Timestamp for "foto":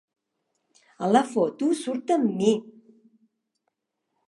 1.33-1.69